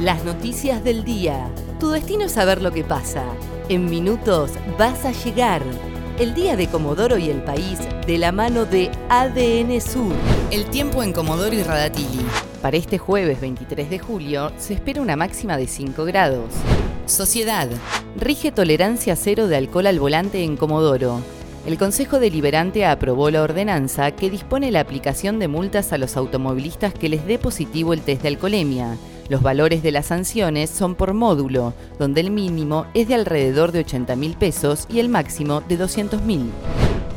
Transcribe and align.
Las 0.00 0.26
noticias 0.26 0.84
del 0.84 1.04
día. 1.04 1.50
Tu 1.80 1.88
destino 1.88 2.24
es 2.24 2.32
saber 2.32 2.60
lo 2.60 2.70
que 2.70 2.84
pasa. 2.84 3.24
En 3.70 3.88
minutos 3.88 4.50
vas 4.78 5.06
a 5.06 5.12
llegar. 5.12 5.62
El 6.18 6.34
día 6.34 6.54
de 6.54 6.66
Comodoro 6.68 7.16
y 7.16 7.30
el 7.30 7.42
país 7.42 7.78
de 8.06 8.18
la 8.18 8.30
mano 8.30 8.66
de 8.66 8.90
ADN 9.08 9.80
Sur. 9.80 10.12
El 10.50 10.66
tiempo 10.66 11.02
en 11.02 11.14
Comodoro 11.14 11.54
y 11.54 11.62
Radatili. 11.62 12.26
Para 12.60 12.76
este 12.76 12.98
jueves 12.98 13.40
23 13.40 13.88
de 13.88 13.98
julio 13.98 14.52
se 14.58 14.74
espera 14.74 15.00
una 15.00 15.16
máxima 15.16 15.56
de 15.56 15.66
5 15.66 16.04
grados. 16.04 16.52
Sociedad. 17.06 17.70
Rige 18.16 18.52
tolerancia 18.52 19.16
cero 19.16 19.48
de 19.48 19.56
alcohol 19.56 19.86
al 19.86 19.98
volante 19.98 20.44
en 20.44 20.58
Comodoro. 20.58 21.22
El 21.66 21.78
Consejo 21.78 22.20
Deliberante 22.20 22.84
aprobó 22.84 23.30
la 23.30 23.42
ordenanza 23.42 24.10
que 24.10 24.28
dispone 24.28 24.70
la 24.70 24.80
aplicación 24.80 25.38
de 25.38 25.48
multas 25.48 25.94
a 25.94 25.98
los 25.98 26.18
automovilistas 26.18 26.92
que 26.92 27.08
les 27.08 27.26
dé 27.26 27.38
positivo 27.38 27.94
el 27.94 28.02
test 28.02 28.22
de 28.22 28.28
alcoholemia. 28.28 28.98
Los 29.28 29.42
valores 29.42 29.82
de 29.82 29.90
las 29.90 30.06
sanciones 30.06 30.70
son 30.70 30.94
por 30.94 31.12
módulo, 31.12 31.74
donde 31.98 32.20
el 32.20 32.30
mínimo 32.30 32.86
es 32.94 33.08
de 33.08 33.16
alrededor 33.16 33.72
de 33.72 33.80
80 33.80 34.14
mil 34.14 34.36
pesos 34.36 34.86
y 34.88 35.00
el 35.00 35.08
máximo 35.08 35.62
de 35.62 35.76
200 35.76 36.22
mil. 36.22 36.50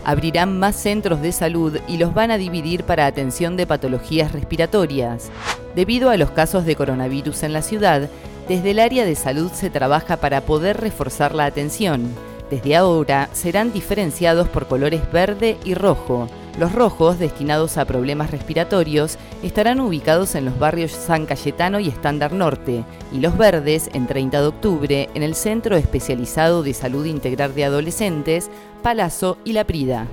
Abrirán 0.05 0.57
más 0.57 0.75
centros 0.75 1.21
de 1.21 1.31
salud 1.31 1.77
y 1.87 1.97
los 1.97 2.15
van 2.15 2.31
a 2.31 2.37
dividir 2.37 2.83
para 2.83 3.05
atención 3.05 3.57
de 3.57 3.67
patologías 3.67 4.31
respiratorias. 4.31 5.29
Debido 5.75 6.09
a 6.09 6.17
los 6.17 6.31
casos 6.31 6.65
de 6.65 6.75
coronavirus 6.75 7.43
en 7.43 7.53
la 7.53 7.61
ciudad, 7.61 8.09
desde 8.47 8.71
el 8.71 8.79
área 8.79 9.05
de 9.05 9.13
salud 9.13 9.51
se 9.53 9.69
trabaja 9.69 10.17
para 10.17 10.41
poder 10.41 10.77
reforzar 10.77 11.35
la 11.35 11.45
atención. 11.45 12.15
Desde 12.49 12.75
ahora 12.75 13.29
serán 13.33 13.71
diferenciados 13.71 14.49
por 14.49 14.67
colores 14.67 15.01
verde 15.11 15.57
y 15.63 15.75
rojo. 15.75 16.27
Los 16.59 16.73
rojos, 16.73 17.19
destinados 17.19 17.77
a 17.77 17.85
problemas 17.85 18.31
respiratorios, 18.31 19.17
estarán 19.43 19.79
ubicados 19.79 20.35
en 20.35 20.43
los 20.43 20.59
barrios 20.59 20.91
San 20.91 21.25
Cayetano 21.25 21.79
y 21.79 21.87
Estándar 21.87 22.33
Norte, 22.33 22.83
y 23.13 23.21
los 23.21 23.37
verdes, 23.37 23.89
en 23.93 24.07
30 24.07 24.41
de 24.41 24.47
octubre, 24.47 25.09
en 25.13 25.23
el 25.23 25.35
Centro 25.35 25.77
Especializado 25.77 26.61
de 26.61 26.73
Salud 26.73 27.05
Integral 27.05 27.55
de 27.55 27.63
Adolescentes, 27.63 28.49
Palazzo 28.83 29.37
y 29.45 29.53
La 29.53 29.63
Prida. 29.63 30.05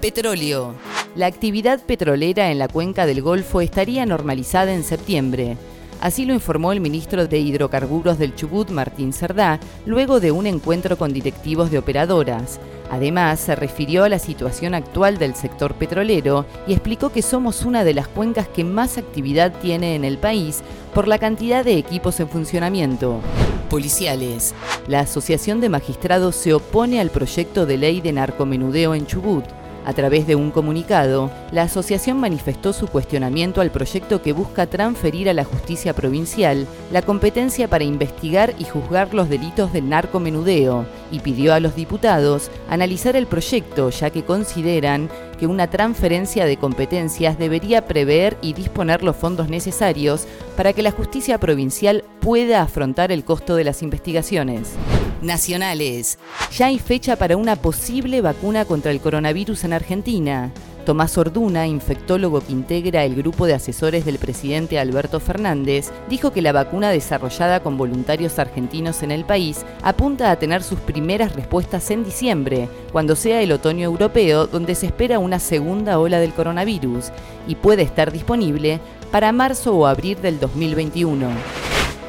Petróleo. 0.00 0.72
La 1.16 1.26
actividad 1.26 1.80
petrolera 1.80 2.52
en 2.52 2.60
la 2.60 2.68
cuenca 2.68 3.04
del 3.04 3.20
Golfo 3.20 3.60
estaría 3.60 4.06
normalizada 4.06 4.72
en 4.72 4.84
septiembre. 4.84 5.56
Así 6.00 6.24
lo 6.24 6.34
informó 6.34 6.72
el 6.72 6.80
ministro 6.80 7.26
de 7.26 7.38
Hidrocarburos 7.38 8.18
del 8.18 8.34
Chubut, 8.34 8.70
Martín 8.70 9.12
Cerdá, 9.12 9.58
luego 9.86 10.20
de 10.20 10.30
un 10.30 10.46
encuentro 10.46 10.98
con 10.98 11.12
directivos 11.12 11.70
de 11.70 11.78
operadoras. 11.78 12.60
Además, 12.90 13.40
se 13.40 13.56
refirió 13.56 14.04
a 14.04 14.08
la 14.08 14.18
situación 14.18 14.74
actual 14.74 15.18
del 15.18 15.34
sector 15.34 15.74
petrolero 15.74 16.46
y 16.66 16.72
explicó 16.72 17.10
que 17.10 17.22
somos 17.22 17.64
una 17.64 17.82
de 17.82 17.94
las 17.94 18.08
cuencas 18.08 18.46
que 18.48 18.62
más 18.62 18.98
actividad 18.98 19.52
tiene 19.60 19.96
en 19.96 20.04
el 20.04 20.18
país 20.18 20.62
por 20.94 21.08
la 21.08 21.18
cantidad 21.18 21.64
de 21.64 21.76
equipos 21.76 22.20
en 22.20 22.28
funcionamiento. 22.28 23.20
Policiales. 23.68 24.54
La 24.86 25.00
Asociación 25.00 25.60
de 25.60 25.68
Magistrados 25.68 26.36
se 26.36 26.54
opone 26.54 27.00
al 27.00 27.10
proyecto 27.10 27.66
de 27.66 27.76
ley 27.76 28.00
de 28.00 28.12
narcomenudeo 28.12 28.94
en 28.94 29.06
Chubut. 29.06 29.44
A 29.86 29.92
través 29.92 30.26
de 30.26 30.34
un 30.34 30.50
comunicado, 30.50 31.30
la 31.52 31.62
asociación 31.62 32.18
manifestó 32.18 32.72
su 32.72 32.88
cuestionamiento 32.88 33.60
al 33.60 33.70
proyecto 33.70 34.20
que 34.20 34.32
busca 34.32 34.66
transferir 34.66 35.28
a 35.28 35.32
la 35.32 35.44
justicia 35.44 35.94
provincial 35.94 36.66
la 36.90 37.02
competencia 37.02 37.68
para 37.68 37.84
investigar 37.84 38.52
y 38.58 38.64
juzgar 38.64 39.14
los 39.14 39.28
delitos 39.28 39.72
del 39.72 39.88
narcomenudeo 39.88 40.86
y 41.12 41.20
pidió 41.20 41.54
a 41.54 41.60
los 41.60 41.76
diputados 41.76 42.50
analizar 42.68 43.14
el 43.14 43.28
proyecto 43.28 43.90
ya 43.90 44.10
que 44.10 44.24
consideran 44.24 45.08
que 45.38 45.46
una 45.46 45.70
transferencia 45.70 46.46
de 46.46 46.56
competencias 46.56 47.38
debería 47.38 47.86
prever 47.86 48.36
y 48.42 48.54
disponer 48.54 49.04
los 49.04 49.14
fondos 49.14 49.48
necesarios 49.48 50.26
para 50.56 50.72
que 50.72 50.82
la 50.82 50.90
justicia 50.90 51.38
provincial 51.38 52.02
pueda 52.18 52.60
afrontar 52.60 53.12
el 53.12 53.24
costo 53.24 53.54
de 53.54 53.62
las 53.62 53.84
investigaciones. 53.84 54.74
Nacionales. 55.22 56.18
Ya 56.56 56.66
hay 56.66 56.78
fecha 56.78 57.16
para 57.16 57.36
una 57.36 57.56
posible 57.56 58.20
vacuna 58.20 58.64
contra 58.64 58.90
el 58.90 59.00
coronavirus 59.00 59.64
en 59.64 59.72
Argentina. 59.72 60.52
Tomás 60.84 61.18
Orduna, 61.18 61.66
infectólogo 61.66 62.40
que 62.40 62.52
integra 62.52 63.04
el 63.04 63.16
grupo 63.16 63.46
de 63.46 63.54
asesores 63.54 64.04
del 64.04 64.18
presidente 64.18 64.78
Alberto 64.78 65.18
Fernández, 65.18 65.90
dijo 66.08 66.32
que 66.32 66.42
la 66.42 66.52
vacuna 66.52 66.90
desarrollada 66.90 67.60
con 67.60 67.76
voluntarios 67.76 68.38
argentinos 68.38 69.02
en 69.02 69.10
el 69.10 69.24
país 69.24 69.64
apunta 69.82 70.30
a 70.30 70.36
tener 70.36 70.62
sus 70.62 70.78
primeras 70.78 71.34
respuestas 71.34 71.90
en 71.90 72.04
diciembre, 72.04 72.68
cuando 72.92 73.16
sea 73.16 73.42
el 73.42 73.50
otoño 73.50 73.84
europeo, 73.84 74.46
donde 74.46 74.76
se 74.76 74.86
espera 74.86 75.18
una 75.18 75.40
segunda 75.40 75.98
ola 75.98 76.20
del 76.20 76.32
coronavirus, 76.32 77.06
y 77.48 77.56
puede 77.56 77.82
estar 77.82 78.12
disponible 78.12 78.78
para 79.10 79.32
marzo 79.32 79.74
o 79.74 79.86
abril 79.86 80.22
del 80.22 80.38
2021. 80.38 81.26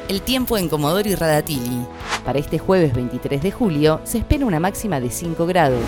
El 0.08 0.22
tiempo 0.22 0.56
en 0.56 0.68
Comodoro 0.68 1.08
y 1.08 1.16
Radatili. 1.16 1.84
Para 2.24 2.38
este 2.38 2.58
jueves 2.58 2.94
23 2.94 3.42
de 3.42 3.50
julio 3.50 4.00
se 4.04 4.18
espera 4.18 4.46
una 4.46 4.60
máxima 4.60 5.00
de 5.00 5.10
5 5.10 5.46
grados. 5.46 5.82